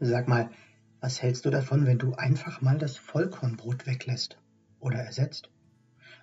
Sag 0.00 0.28
mal, 0.28 0.50
was 1.00 1.22
hältst 1.22 1.44
du 1.44 1.50
davon, 1.50 1.84
wenn 1.84 1.98
du 1.98 2.14
einfach 2.14 2.60
mal 2.60 2.78
das 2.78 2.96
Vollkornbrot 2.96 3.86
weglässt 3.86 4.38
oder 4.78 4.98
ersetzt? 4.98 5.50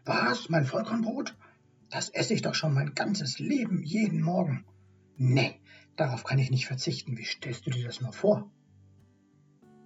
Was, 0.05 0.49
mein 0.49 0.63
Vollkornbrot? 0.63 1.36
Das 1.89 2.09
esse 2.09 2.34
ich 2.34 2.41
doch 2.41 2.55
schon 2.55 2.73
mein 2.73 2.93
ganzes 2.93 3.38
Leben, 3.38 3.84
jeden 3.84 4.21
Morgen. 4.21 4.66
Nee, 5.17 5.59
darauf 5.98 6.23
kann 6.23 6.39
ich 6.39 6.52
nicht 6.52 6.67
verzichten. 6.67 7.17
Wie 7.17 7.25
stellst 7.25 7.66
du 7.66 7.70
dir 7.70 7.85
das 7.85 7.99
nur 7.99 8.13
vor? 8.13 8.49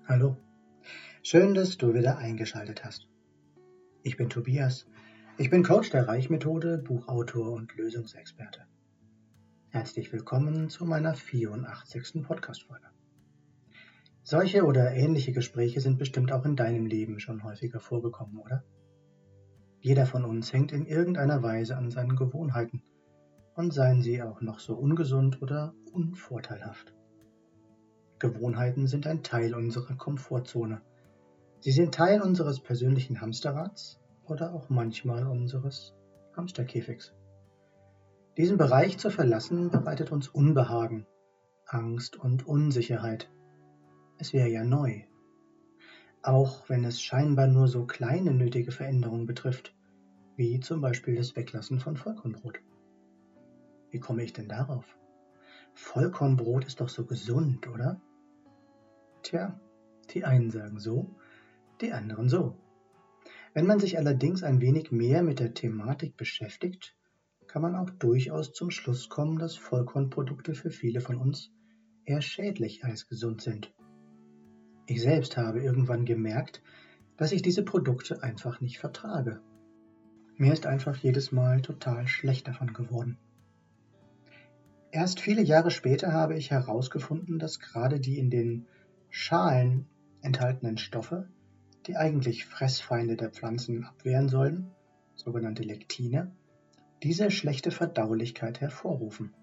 Hallo, 0.07 0.37
schön, 1.23 1.55
dass 1.55 1.77
du 1.77 1.95
wieder 1.95 2.19
eingeschaltet 2.19 2.85
hast. 2.85 3.07
Ich 4.03 4.17
bin 4.17 4.29
Tobias. 4.29 4.85
Ich 5.37 5.49
bin 5.49 5.63
Coach 5.63 5.89
der 5.89 6.07
Reichmethode, 6.07 6.77
Buchautor 6.77 7.53
und 7.53 7.75
Lösungsexperte. 7.75 8.67
Herzlich 9.69 10.11
willkommen 10.13 10.69
zu 10.69 10.85
meiner 10.85 11.15
84. 11.15 12.23
Podcast-Folge. 12.23 12.87
Solche 14.29 14.63
oder 14.63 14.93
ähnliche 14.93 15.31
Gespräche 15.31 15.81
sind 15.81 15.97
bestimmt 15.97 16.31
auch 16.31 16.45
in 16.45 16.55
deinem 16.55 16.85
Leben 16.85 17.19
schon 17.19 17.43
häufiger 17.43 17.79
vorgekommen, 17.79 18.37
oder? 18.37 18.63
Jeder 19.79 20.05
von 20.05 20.23
uns 20.23 20.53
hängt 20.53 20.71
in 20.71 20.85
irgendeiner 20.85 21.41
Weise 21.41 21.75
an 21.75 21.89
seinen 21.89 22.15
Gewohnheiten 22.15 22.83
und 23.55 23.73
seien 23.73 24.03
sie 24.03 24.21
auch 24.21 24.39
noch 24.41 24.59
so 24.59 24.75
ungesund 24.75 25.41
oder 25.41 25.73
unvorteilhaft. 25.93 26.93
Gewohnheiten 28.19 28.85
sind 28.85 29.07
ein 29.07 29.23
Teil 29.23 29.55
unserer 29.55 29.95
Komfortzone. 29.95 30.83
Sie 31.61 31.71
sind 31.71 31.95
Teil 31.95 32.21
unseres 32.21 32.59
persönlichen 32.59 33.21
Hamsterrads 33.21 33.99
oder 34.27 34.53
auch 34.53 34.69
manchmal 34.69 35.25
unseres 35.25 35.95
Hamsterkäfigs. 36.37 37.15
Diesen 38.37 38.59
Bereich 38.59 38.99
zu 38.99 39.09
verlassen 39.09 39.71
bereitet 39.71 40.11
uns 40.11 40.27
Unbehagen, 40.27 41.07
Angst 41.65 42.15
und 42.15 42.45
Unsicherheit. 42.45 43.27
Es 44.21 44.33
wäre 44.33 44.49
ja 44.49 44.65
neu. 44.65 45.03
Auch 46.21 46.67
wenn 46.67 46.83
es 46.83 47.01
scheinbar 47.01 47.47
nur 47.47 47.69
so 47.69 47.85
kleine 47.85 48.33
nötige 48.33 48.73
Veränderungen 48.73 49.25
betrifft, 49.25 49.73
wie 50.35 50.59
zum 50.59 50.81
Beispiel 50.81 51.15
das 51.15 51.37
Weglassen 51.37 51.79
von 51.79 51.95
Vollkornbrot. 51.95 52.59
Wie 53.91 53.99
komme 54.01 54.23
ich 54.23 54.33
denn 54.33 54.49
darauf? 54.49 54.97
Vollkornbrot 55.73 56.65
ist 56.65 56.81
doch 56.81 56.89
so 56.89 57.05
gesund, 57.05 57.69
oder? 57.69 58.01
Tja, 59.23 59.57
die 60.09 60.25
einen 60.25 60.51
sagen 60.51 60.79
so, 60.79 61.15
die 61.79 61.93
anderen 61.93 62.27
so. 62.27 62.57
Wenn 63.53 63.65
man 63.65 63.79
sich 63.79 63.97
allerdings 63.97 64.43
ein 64.43 64.59
wenig 64.59 64.91
mehr 64.91 65.23
mit 65.23 65.39
der 65.39 65.53
Thematik 65.53 66.17
beschäftigt, 66.17 66.93
kann 67.47 67.61
man 67.61 67.77
auch 67.77 67.89
durchaus 67.89 68.51
zum 68.51 68.69
Schluss 68.69 69.07
kommen, 69.07 69.39
dass 69.39 69.55
Vollkornprodukte 69.55 70.55
für 70.55 70.71
viele 70.71 70.99
von 70.99 71.15
uns 71.15 71.53
eher 72.03 72.21
schädlich 72.21 72.83
als 72.83 73.07
gesund 73.07 73.41
sind. 73.41 73.73
Ich 74.89 75.03
selbst 75.03 75.37
habe 75.37 75.61
irgendwann 75.61 76.03
gemerkt, 76.03 76.63
dass 77.15 77.31
ich 77.31 77.43
diese 77.43 77.61
Produkte 77.61 78.23
einfach 78.23 78.59
nicht 78.59 78.79
vertrage. 78.79 79.39
Mir 80.35 80.51
ist 80.51 80.65
einfach 80.65 80.95
jedes 80.95 81.31
Mal 81.31 81.61
total 81.61 82.07
schlecht 82.07 82.47
davon 82.47 82.73
geworden. 82.73 83.19
Erst 84.89 85.19
viele 85.19 85.43
Jahre 85.43 85.69
später 85.69 86.11
habe 86.11 86.35
ich 86.35 86.49
herausgefunden, 86.49 87.37
dass 87.37 87.59
gerade 87.59 87.99
die 87.99 88.17
in 88.17 88.31
den 88.31 88.65
Schalen 89.11 89.85
enthaltenen 90.23 90.79
Stoffe, 90.79 91.27
die 91.85 91.95
eigentlich 91.95 92.47
Fressfeinde 92.47 93.15
der 93.15 93.29
Pflanzen 93.29 93.83
abwehren 93.83 94.27
sollen, 94.27 94.71
sogenannte 95.13 95.61
Lektine, 95.61 96.31
diese 97.03 97.29
schlechte 97.29 97.69
Verdaulichkeit 97.69 98.59
hervorrufen. 98.59 99.35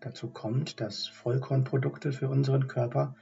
Dazu 0.00 0.28
kommt, 0.28 0.82
dass 0.82 1.06
Vollkornprodukte 1.06 2.12
für 2.12 2.28
unseren 2.28 2.68
Körper 2.68 3.16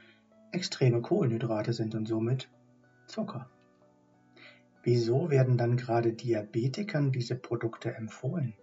extreme 0.51 1.01
Kohlenhydrate 1.01 1.73
sind 1.73 1.95
und 1.95 2.07
somit 2.07 2.49
Zucker. 3.07 3.49
Wieso 4.83 5.29
werden 5.29 5.57
dann 5.57 5.77
gerade 5.77 6.13
Diabetikern 6.13 7.11
diese 7.11 7.35
Produkte 7.35 7.93
empfohlen? 7.93 8.53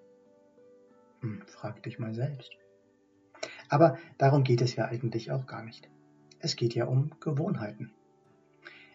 Hm, 1.21 1.43
frag 1.47 1.83
dich 1.83 1.99
mal 1.99 2.15
selbst. 2.15 2.51
Aber 3.69 3.99
darum 4.19 4.45
geht 4.45 4.63
es 4.63 4.77
ja 4.77 4.87
eigentlich 4.87 5.31
auch 5.31 5.47
gar 5.47 5.63
nicht. 5.63 5.89
Es 6.39 6.57
geht 6.57 6.75
ja 6.75 6.87
um 6.87 7.11
Gewohnheiten. 7.21 7.93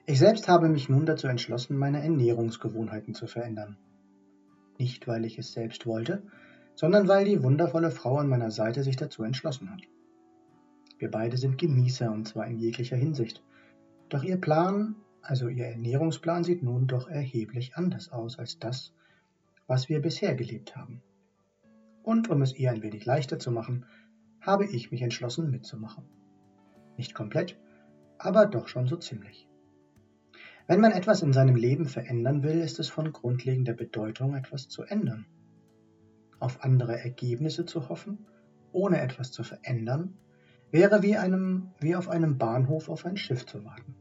Ich 0.05 0.19
selbst 0.19 0.47
habe 0.47 0.67
mich 0.67 0.89
nun 0.89 1.05
dazu 1.05 1.27
entschlossen, 1.27 1.77
meine 1.77 2.01
Ernährungsgewohnheiten 2.01 3.13
zu 3.13 3.27
verändern. 3.27 3.77
Nicht, 4.77 5.07
weil 5.07 5.25
ich 5.25 5.37
es 5.37 5.53
selbst 5.53 5.85
wollte, 5.85 6.23
sondern 6.75 7.07
weil 7.07 7.25
die 7.25 7.43
wundervolle 7.43 7.91
Frau 7.91 8.17
an 8.17 8.27
meiner 8.27 8.51
Seite 8.51 8.83
sich 8.83 8.95
dazu 8.95 9.23
entschlossen 9.23 9.69
hat. 9.69 9.81
Wir 11.01 11.09
beide 11.09 11.35
sind 11.35 11.57
Genießer 11.57 12.11
und 12.11 12.27
zwar 12.27 12.45
in 12.45 12.59
jeglicher 12.59 12.95
Hinsicht. 12.95 13.41
Doch 14.09 14.21
ihr 14.21 14.39
Plan, 14.39 14.95
also 15.23 15.47
ihr 15.47 15.65
Ernährungsplan, 15.65 16.43
sieht 16.43 16.61
nun 16.61 16.85
doch 16.85 17.09
erheblich 17.09 17.75
anders 17.75 18.11
aus 18.11 18.37
als 18.37 18.59
das, 18.59 18.93
was 19.65 19.89
wir 19.89 19.99
bisher 19.99 20.35
gelebt 20.35 20.75
haben. 20.75 21.01
Und 22.03 22.29
um 22.29 22.43
es 22.43 22.55
ihr 22.55 22.69
ein 22.69 22.83
wenig 22.83 23.03
leichter 23.03 23.39
zu 23.39 23.49
machen, 23.51 23.87
habe 24.41 24.67
ich 24.67 24.91
mich 24.91 25.01
entschlossen 25.01 25.49
mitzumachen. 25.49 26.03
Nicht 26.97 27.15
komplett, 27.15 27.57
aber 28.19 28.45
doch 28.45 28.67
schon 28.67 28.87
so 28.87 28.95
ziemlich. 28.95 29.47
Wenn 30.67 30.81
man 30.81 30.91
etwas 30.91 31.23
in 31.23 31.33
seinem 31.33 31.55
Leben 31.55 31.87
verändern 31.87 32.43
will, 32.43 32.61
ist 32.61 32.77
es 32.77 32.89
von 32.89 33.11
grundlegender 33.11 33.73
Bedeutung, 33.73 34.35
etwas 34.35 34.69
zu 34.69 34.83
ändern. 34.83 35.25
Auf 36.39 36.63
andere 36.63 36.99
Ergebnisse 36.99 37.65
zu 37.65 37.89
hoffen, 37.89 38.27
ohne 38.71 39.01
etwas 39.01 39.31
zu 39.31 39.43
verändern, 39.43 40.19
wäre 40.71 41.03
wie, 41.03 41.17
einem, 41.17 41.71
wie 41.79 41.95
auf 41.95 42.07
einem 42.09 42.37
Bahnhof 42.37 42.89
auf 42.89 43.05
ein 43.05 43.17
Schiff 43.17 43.45
zu 43.45 43.63
warten. 43.65 43.95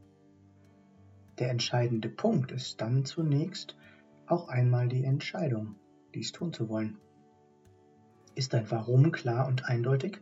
Der 1.37 1.49
entscheidende 1.49 2.09
Punkt 2.09 2.51
ist 2.51 2.81
dann 2.81 3.05
zunächst 3.05 3.75
auch 4.25 4.47
einmal 4.47 4.87
die 4.87 5.03
Entscheidung, 5.03 5.75
dies 6.13 6.31
tun 6.31 6.53
zu 6.53 6.69
wollen. 6.69 6.97
Ist 8.35 8.53
dein 8.53 8.71
Warum 8.71 9.11
klar 9.11 9.47
und 9.47 9.65
eindeutig, 9.65 10.19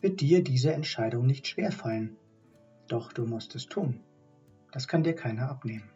wird 0.00 0.20
dir 0.20 0.42
diese 0.42 0.72
Entscheidung 0.72 1.26
nicht 1.26 1.46
schwerfallen. 1.46 2.16
Doch 2.88 3.12
du 3.12 3.24
musst 3.26 3.54
es 3.54 3.66
tun. 3.66 4.00
Das 4.72 4.88
kann 4.88 5.04
dir 5.04 5.14
keiner 5.14 5.48
abnehmen. 5.48 5.90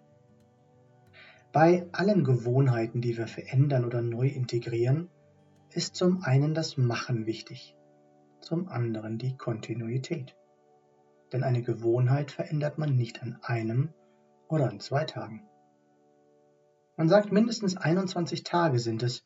Bei 1.53 1.89
allen 1.91 2.22
Gewohnheiten, 2.22 3.01
die 3.01 3.17
wir 3.17 3.27
verändern 3.27 3.84
oder 3.84 4.03
neu 4.03 4.28
integrieren, 4.28 5.09
ist 5.72 5.97
zum 5.97 6.22
einen 6.22 6.55
das 6.55 6.77
Machen 6.77 7.27
wichtig 7.27 7.75
zum 8.41 8.69
anderen 8.69 9.19
die 9.19 9.37
Kontinuität. 9.37 10.37
Denn 11.33 11.43
eine 11.45 11.62
Gewohnheit 11.62 12.31
verändert 12.31 12.78
man 12.78 12.97
nicht 12.97 13.23
an 13.23 13.39
einem 13.43 13.93
oder 14.49 14.69
an 14.69 14.81
zwei 14.81 15.05
Tagen. 15.05 15.49
Man 16.97 17.09
sagt, 17.09 17.33
mindestens 17.33 17.77
21 17.77 18.43
Tage 18.43 18.78
sind 18.78 19.03
es, 19.03 19.25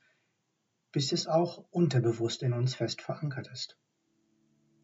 bis 0.93 1.13
es 1.13 1.27
auch 1.27 1.65
unterbewusst 1.71 2.43
in 2.43 2.53
uns 2.53 2.75
fest 2.75 3.01
verankert 3.03 3.49
ist. 3.53 3.77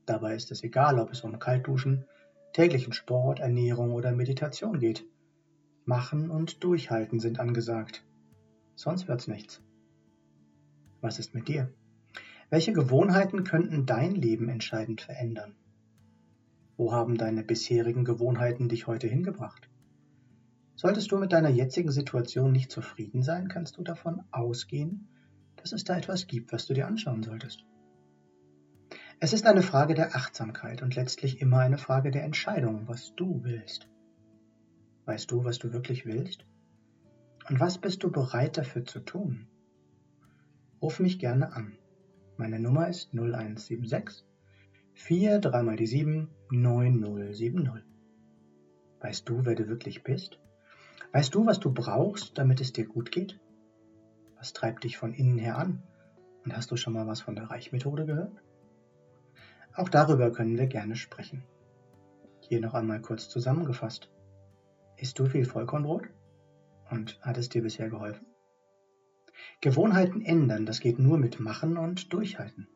Dabei 0.06 0.34
ist 0.34 0.50
es 0.50 0.64
egal, 0.64 0.98
ob 0.98 1.12
es 1.12 1.20
um 1.20 1.38
Kaltduschen, 1.38 2.04
täglichen 2.52 2.92
Sport, 2.92 3.38
Ernährung 3.38 3.92
oder 3.92 4.10
Meditation 4.12 4.80
geht. 4.80 5.04
Machen 5.84 6.30
und 6.30 6.64
durchhalten 6.64 7.20
sind 7.20 7.38
angesagt. 7.38 8.04
Sonst 8.74 9.06
wird's 9.06 9.28
nichts. 9.28 9.62
Was 11.00 11.18
ist 11.18 11.34
mit 11.34 11.46
dir? 11.48 11.72
Welche 12.50 12.72
Gewohnheiten 12.72 13.44
könnten 13.44 13.86
dein 13.86 14.16
Leben 14.16 14.48
entscheidend 14.48 15.00
verändern? 15.00 15.54
Wo 16.76 16.92
haben 16.92 17.16
deine 17.16 17.44
bisherigen 17.44 18.04
Gewohnheiten 18.04 18.68
dich 18.68 18.88
heute 18.88 19.06
hingebracht? 19.06 19.70
Solltest 20.74 21.12
du 21.12 21.18
mit 21.18 21.32
deiner 21.32 21.48
jetzigen 21.48 21.92
Situation 21.92 22.50
nicht 22.50 22.72
zufrieden 22.72 23.22
sein, 23.22 23.46
kannst 23.46 23.76
du 23.76 23.84
davon 23.84 24.22
ausgehen, 24.32 25.06
dass 25.54 25.70
es 25.72 25.84
da 25.84 25.96
etwas 25.96 26.26
gibt, 26.26 26.52
was 26.52 26.66
du 26.66 26.74
dir 26.74 26.88
anschauen 26.88 27.22
solltest. 27.22 27.64
Es 29.20 29.32
ist 29.32 29.46
eine 29.46 29.62
Frage 29.62 29.94
der 29.94 30.16
Achtsamkeit 30.16 30.82
und 30.82 30.96
letztlich 30.96 31.40
immer 31.40 31.58
eine 31.58 31.78
Frage 31.78 32.10
der 32.10 32.24
Entscheidung, 32.24 32.88
was 32.88 33.14
du 33.14 33.44
willst. 33.44 33.86
Weißt 35.04 35.30
du, 35.30 35.44
was 35.44 35.60
du 35.60 35.72
wirklich 35.72 36.04
willst? 36.04 36.46
Und 37.48 37.60
was 37.60 37.78
bist 37.78 38.02
du 38.02 38.10
bereit 38.10 38.58
dafür 38.58 38.84
zu 38.86 38.98
tun? 38.98 39.46
Ruf 40.82 40.98
mich 40.98 41.20
gerne 41.20 41.52
an. 41.52 41.76
Meine 42.40 42.58
Nummer 42.58 42.88
ist 42.88 43.12
0176 43.12 44.24
4 44.94 45.40
3 45.40 45.62
mal 45.62 45.76
die 45.76 45.86
7 45.86 46.30
9070. 46.50 47.84
Weißt 48.98 49.28
du, 49.28 49.44
wer 49.44 49.54
du 49.54 49.68
wirklich 49.68 50.04
bist? 50.04 50.38
Weißt 51.12 51.34
du, 51.34 51.44
was 51.44 51.60
du 51.60 51.70
brauchst, 51.70 52.38
damit 52.38 52.62
es 52.62 52.72
dir 52.72 52.86
gut 52.86 53.12
geht? 53.12 53.38
Was 54.38 54.54
treibt 54.54 54.84
dich 54.84 54.96
von 54.96 55.12
innen 55.12 55.36
her 55.36 55.58
an? 55.58 55.82
Und 56.42 56.56
hast 56.56 56.70
du 56.70 56.76
schon 56.76 56.94
mal 56.94 57.06
was 57.06 57.20
von 57.20 57.34
der 57.34 57.50
Reichmethode 57.50 58.06
gehört? 58.06 58.32
Auch 59.74 59.90
darüber 59.90 60.32
können 60.32 60.56
wir 60.56 60.66
gerne 60.66 60.96
sprechen. 60.96 61.44
Hier 62.40 62.62
noch 62.62 62.72
einmal 62.72 63.02
kurz 63.02 63.28
zusammengefasst. 63.28 64.10
Isst 64.96 65.18
du 65.18 65.26
viel 65.26 65.44
Vollkornbrot? 65.44 66.04
Und 66.88 67.20
hat 67.20 67.36
es 67.36 67.50
dir 67.50 67.60
bisher 67.60 67.90
geholfen? 67.90 68.29
Gewohnheiten 69.60 70.22
ändern, 70.22 70.66
das 70.66 70.80
geht 70.80 70.98
nur 70.98 71.18
mit 71.18 71.40
Machen 71.40 71.76
und 71.76 72.12
Durchhalten. 72.12 72.68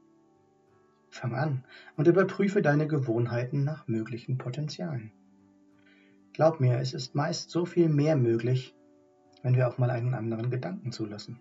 Fang 1.11 1.35
an 1.35 1.65
und 1.97 2.09
überprüfe 2.09 2.61
deine 2.61 2.89
Gewohnheiten 2.89 3.65
nach 3.65 3.87
möglichen 3.87 4.37
Potenzialen. 4.37 5.13
Glaub 6.33 6.59
mir, 6.59 6.79
es 6.79 6.95
ist 6.95 7.15
meist 7.15 7.51
so 7.51 7.65
viel 7.65 7.89
mehr 7.89 8.17
möglich, 8.17 8.75
wenn 9.43 9.55
wir 9.55 9.69
auch 9.69 9.79
mal 9.79 9.91
einen 9.91 10.15
anderen 10.15 10.51
Gedanken 10.51 10.91
zulassen. 10.91 11.41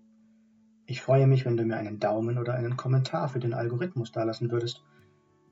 Ich 0.91 1.03
freue 1.03 1.29
mich, 1.29 1.47
wenn 1.47 1.57
du 1.57 1.65
mir 1.65 1.77
einen 1.77 2.01
Daumen 2.01 2.37
oder 2.37 2.55
einen 2.55 2.77
Kommentar 2.77 3.29
für 3.29 3.39
den 3.39 3.55
Algorithmus 3.55 4.11
dalassen 4.11 4.51
würdest. 4.51 4.83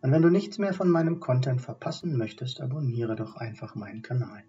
Und 0.02 0.11
wenn 0.11 0.23
du 0.23 0.31
nichts 0.31 0.58
mehr 0.58 0.75
von 0.75 0.90
meinem 0.90 1.20
Content 1.20 1.61
verpassen 1.61 2.19
möchtest, 2.19 2.61
abonniere 2.61 3.14
doch 3.14 3.37
einfach 3.37 3.76
meinen 3.76 4.02
Kanal. 4.02 4.43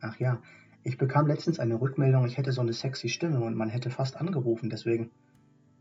Ach 0.00 0.18
ja, 0.18 0.40
ich 0.82 0.96
bekam 0.96 1.26
letztens 1.26 1.60
eine 1.60 1.78
Rückmeldung, 1.78 2.24
ich 2.24 2.38
hätte 2.38 2.52
so 2.52 2.62
eine 2.62 2.72
sexy 2.72 3.10
Stimme 3.10 3.40
und 3.40 3.54
man 3.54 3.68
hätte 3.68 3.90
fast 3.90 4.16
angerufen, 4.16 4.70
deswegen, 4.70 5.10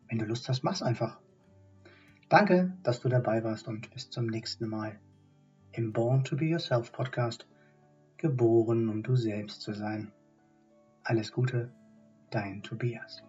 wenn 0.09 0.19
du 0.19 0.25
Lust 0.25 0.49
hast, 0.49 0.61
mach's 0.61 0.83
einfach. 0.83 1.21
Danke, 2.27 2.77
dass 2.83 2.99
du 2.99 3.07
dabei 3.07 3.45
warst 3.45 3.69
und 3.69 3.91
bis 3.91 4.09
zum 4.09 4.25
nächsten 4.25 4.67
Mal 4.67 4.99
im 5.71 5.93
Born 5.93 6.25
to 6.25 6.35
Be 6.35 6.47
Yourself 6.47 6.91
Podcast, 6.91 7.47
geboren, 8.17 8.89
um 8.89 9.03
du 9.03 9.15
selbst 9.15 9.61
zu 9.61 9.71
sein. 9.71 10.11
Alles 11.05 11.31
Gute, 11.31 11.71
dein 12.29 12.61
Tobias. 12.61 13.23